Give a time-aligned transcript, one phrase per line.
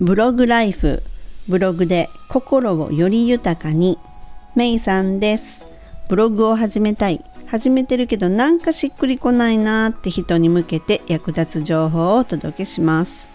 [0.00, 1.02] ブログライフ
[1.48, 3.98] ブログで心をより豊かに。
[4.54, 5.64] メイさんです。
[6.08, 7.24] ブログを始めたい。
[7.46, 13.28] 始めてるけどなんかしっくりこないなーって人に向けて役立つ情報をお届けします。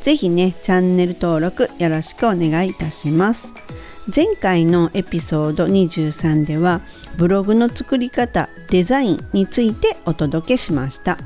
[0.00, 3.52] ぜひねチャンネル登録よろしくお願いいたします。
[4.14, 6.82] 前回のエピソード23では
[7.16, 11.18] ブログの作り方デザインについてお届けしました。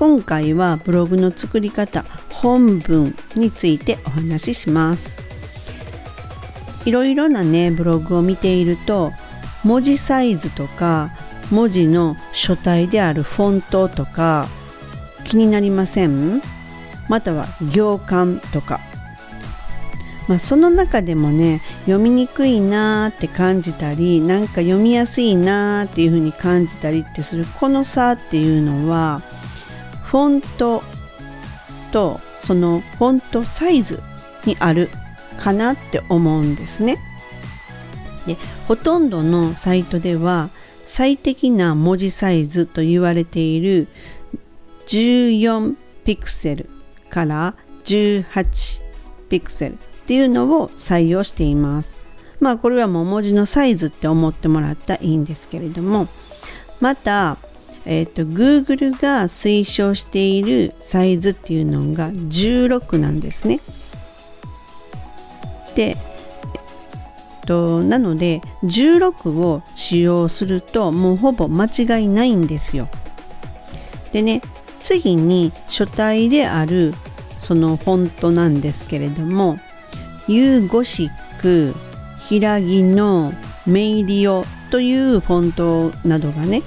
[0.00, 5.14] 今回はブログの作り方本文についてお話しします。
[6.86, 9.12] いろいろなねブログを見ていると
[9.62, 11.10] 文字サイズとか
[11.50, 14.48] 文字の書体であるフォントとか
[15.26, 16.40] 気になりません？
[17.10, 18.80] または行間とか、
[20.28, 29.20] まあ、その中でもね読みにくいなーって感じたりなんか読みやすいなーっていうふうに感じたりってするこの差っていうのは
[30.10, 30.82] フォント
[31.92, 34.02] とそのフォントサイズ
[34.44, 34.90] にある
[35.38, 36.98] かなって思うんですね。
[38.26, 38.36] で
[38.66, 40.50] ほとんどのサイトでは
[40.84, 43.86] 最適な文字サイズと言われている
[44.88, 46.68] 14ピクセル
[47.08, 48.80] から18
[49.28, 51.96] ピクセルっていうのを採用しています。
[52.40, 56.08] まあこれはもう文字のサイズって思ってもらったらいいんですけれども
[56.80, 57.36] また
[57.86, 63.60] えーと、Google が推奨しているサイズっていうのが16なんですね。
[65.74, 65.96] で、
[67.50, 72.88] と、なので16を使用するともうほぼ間違いないんですよ。
[74.12, 74.40] でね
[74.78, 76.94] 次に書体である
[77.40, 79.58] そのフォントなんですけれども
[80.28, 81.74] ユーゴシック
[82.20, 83.32] 平木の
[83.66, 86.62] メイリオというフォントなどがね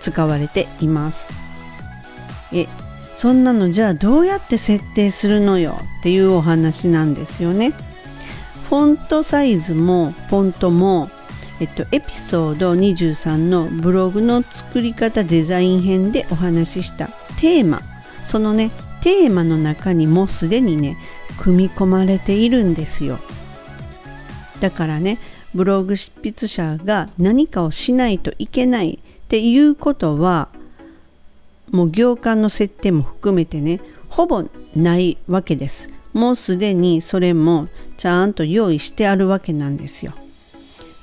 [0.00, 1.32] 使われています。
[2.52, 2.66] え
[3.14, 7.72] そんなのじゃあどうやって設定するのよっていうお話なんですよね。
[8.68, 11.10] フォントサイズもフォントも
[11.58, 17.08] えっと、エピソード23のブログの作り方デザイン編でお話しした。
[17.38, 17.80] テーマ。
[18.24, 18.70] そのね
[19.00, 20.96] テーマの中にもうすでにね
[21.38, 23.18] 組み込まれているんですよ。
[24.60, 25.18] だからね
[25.56, 30.50] ブログ執筆者が何かをしないといけないっていうことは
[31.72, 34.44] もう行間の設定も含めてねほぼ
[34.76, 35.90] ないわけです。
[36.12, 40.12] もうすでにそれもちゃんと用意してあるわけなんですよ。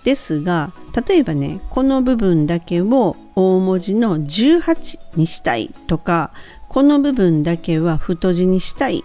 [0.04, 0.72] ですが
[1.08, 6.32] 例えばねこの部分だけを大文字の18にしたいとか
[6.70, 9.04] この部分だけは太字にしたい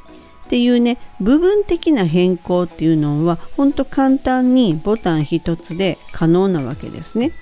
[0.48, 7.32] っていうね部分的な変更っていうのはほんと簡単にボタン一つで可能なわけですね。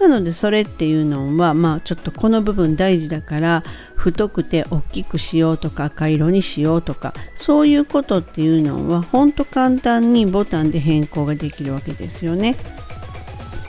[0.00, 3.62] なのでそれっていうのはまあちょっとこの部分大事だから
[3.94, 12.56] 太くて大きくしようとか赤色にしようとかそういうことっていうのはほんと簡単にボタンで変更ができるわけですよね。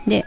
[0.07, 0.25] で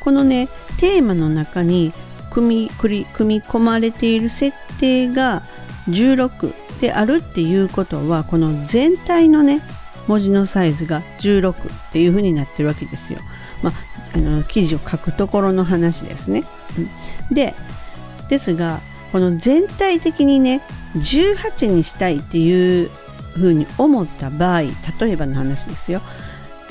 [0.00, 1.94] このねテーマの中に
[2.30, 5.42] 組み組み込まれている設定が
[5.88, 9.62] 16であるっていうことはこの全体のね
[10.06, 13.18] 文字のサイズが16っていうふうになってるわけですよ。
[13.62, 13.72] まあ、
[14.14, 16.44] あの記事を書くところの話ですね。
[16.78, 17.54] うんで
[18.28, 18.80] ですが
[19.12, 20.62] この全体的にね
[20.96, 22.90] 18にしたいっていう
[23.34, 24.70] ふうに思った場合例
[25.10, 26.00] えばの話ですよ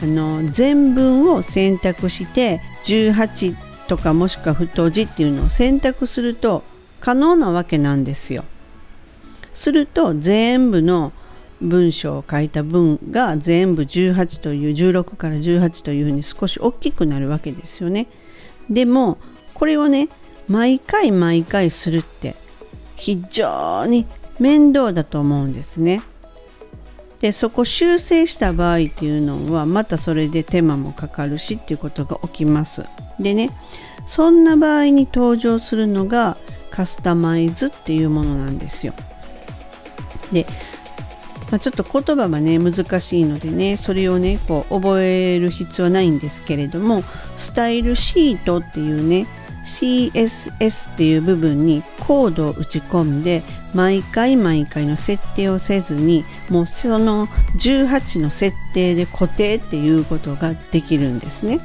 [0.02, 3.56] あの全文を選択して18
[3.88, 6.64] とかもしくは太字っていうのを選択すると
[7.00, 8.44] 可能なわけなんですよ。
[9.56, 11.12] すると全部の
[11.62, 18.08] 文章を書いた文が全部18という16から18というふうに少し大きくなるわけですよね。
[18.70, 19.18] でも
[19.54, 20.10] これをね
[20.48, 22.36] 毎回毎回するって
[22.96, 24.06] 非常に
[24.40, 26.02] 面倒だと思うんですね。
[27.22, 32.84] でそこ修正した場合っていうのはまたそれで手間もかかるしっていうことが起きます。
[33.20, 33.50] でね
[34.06, 36.38] そんな場合に登場するのが
[36.70, 38.94] カスタマイズっていうものなんですよ。
[40.36, 40.46] で
[41.52, 47.04] まあ、ちょっと言葉はね難しいのでねそれをねこう覚える必要はないんですけれども
[47.38, 49.28] スタイルシートっていうね
[49.64, 53.42] CSS っていう部分にコードを打ち込んで
[53.74, 57.28] 毎回毎回の設定をせずにもうその
[57.58, 61.60] 18の設定で固定っていうことができるんですね。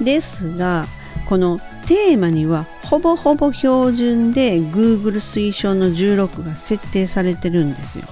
[0.00, 0.86] ですが
[1.28, 1.60] この
[1.90, 8.04] テーマにはほぼほぼ標準で Google 推奨の16が設定されてるんですよ。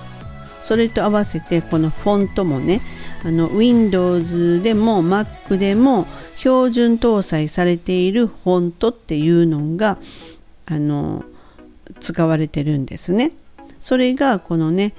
[0.64, 2.80] それと合わせてこのフォントもね
[3.24, 6.08] あの Windows でも Mac でも
[6.38, 9.98] 標準搭載されているフォントっていうのが
[10.66, 11.24] あの
[12.00, 13.30] 使われてるんですね。
[13.78, 14.92] それがこのね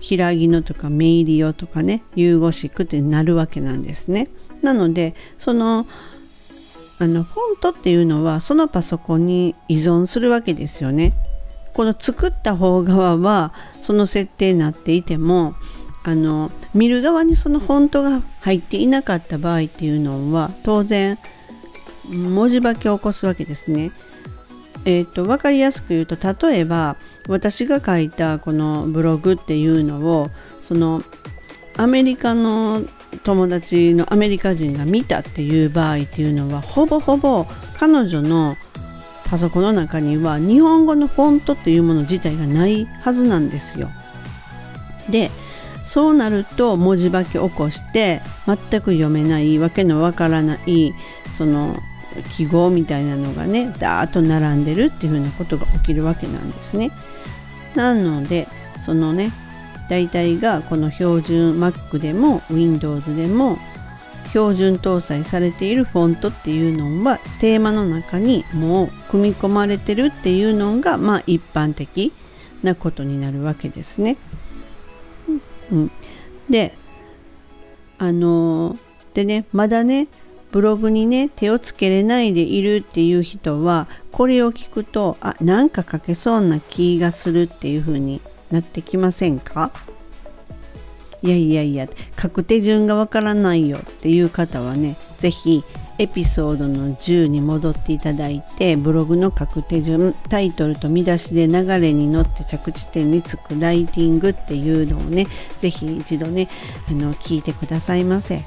[0.00, 4.28] 平木のとかメイリオとかねユーゴシックってなるわけなんですね。
[4.62, 5.86] なのでその
[7.02, 11.14] あのフォントっていうのはそのパソコンに依存するわけですよね。
[11.74, 15.56] この作った方側はその設定になっていても
[16.04, 21.18] あの見る側にそのフォントが入っていなかった場合っていうのは当然
[22.08, 23.90] 文字化けを起こすわけですね。
[24.84, 26.16] えーと、分かりやすく言うと
[26.48, 26.96] 例えば
[27.26, 30.30] 私が書いたこのブログっていうのを
[30.62, 31.02] その
[31.76, 32.84] アメリカの
[33.24, 37.46] 友達のアメリカ人が見たっていう場合っていうのはほぼほぼ
[37.78, 38.56] 彼女の
[39.26, 43.88] パソコンの中には日本語のフォントっていうもの自体がないはずなんですよ。
[45.10, 45.30] で
[45.84, 50.92] そうなると文字化け起こして全く読めないわけのわからない
[51.36, 51.76] その
[52.30, 56.90] 記号みたいなのがねダーッと並んでるっていうふうなことが起きるわけなんですね。
[57.74, 58.48] なので
[58.78, 59.32] そのね
[59.92, 63.58] 大体がこの標準 Mac でも Windows でも
[64.30, 72.10] 標準搭載されているフォントっていうのはテーマの中にもう組み込まれてるっていうのがまあ一般的
[72.62, 74.16] なことになるわけですね。
[75.70, 75.90] うん、
[76.48, 76.72] で
[77.98, 78.78] あの
[79.12, 80.08] でねまだね
[80.52, 88.22] ブログにね手をつけれないでいるっていう人はこれを聞くとあなんか書けそうな気がするっていう風に
[88.52, 89.72] なってきませんか？
[91.22, 91.86] いやいやいや
[92.20, 95.62] 書く手順がわからないよっていう方はね是非
[95.98, 105.28] エピソードの10に戻っていただいてブログの書く手順タイトルと見出しで流れに乗って着地点につくライティングっていうのをね
[105.60, 106.48] 是非一度ね
[106.88, 108.42] あの聞いてくださいませ。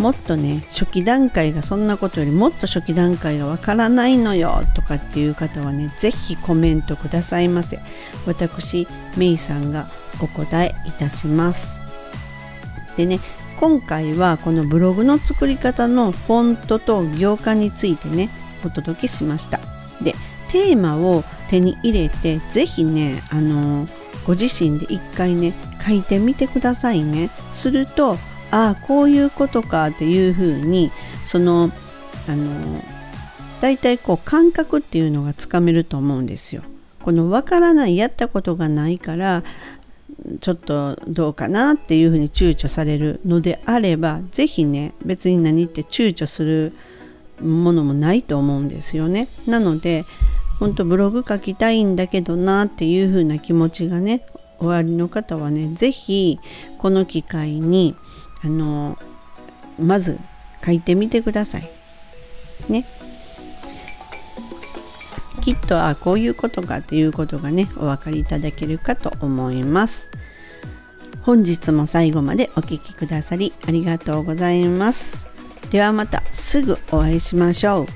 [0.00, 7.78] もっとね初期段階がそんなことよりもっと初期段階がわからないのよとかっていう方はね是非コメントくださいませ。
[8.26, 8.88] 私
[9.18, 9.88] メイさんが
[10.22, 11.82] お答えいたします。
[12.96, 13.20] でね
[13.60, 18.30] 今回はこのブログの作り方のフォントと行間についてね
[18.64, 19.60] お届けしました。
[20.02, 20.14] で
[20.50, 23.86] テーマを手に入れて是非ねあの
[24.26, 25.52] ご自身で一回ね
[25.86, 27.28] 書いてみてくださいね。
[27.52, 28.16] すると
[28.50, 30.90] ああこういうことかっていうふうに
[31.24, 31.70] その
[32.28, 32.82] あの
[33.60, 36.62] 大体こう感覚っていうのがつかめると思うんですよ。
[37.02, 39.42] この分からないやったことがないから
[40.40, 46.72] ちょっとどうかなっていうふうに躊躇されるのであれば是非ね別に何って躊躇する
[47.40, 49.28] ものもないと思うんですよね。
[49.46, 50.04] なので
[50.58, 54.26] 本当ブログ書きたいんだけどなっていうふうな気持ちがね
[54.58, 56.38] おありの方はね是非
[56.76, 57.96] この機会に
[58.42, 58.96] あの
[59.78, 60.18] まず
[60.64, 61.70] 書いてみてください。
[62.68, 62.86] ね。
[65.40, 70.10] きっとあこういうことかということがねお分かりいただけるかと思います。
[71.22, 75.28] 本日も最後までお聴きくださりありがとうございます。
[75.70, 77.86] ではまたすぐお会いしましょう。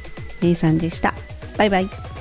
[0.43, 1.14] めいさんでした。
[1.56, 2.13] バイバイ。